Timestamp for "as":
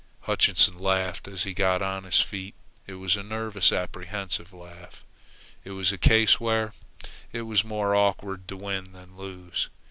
1.27-1.43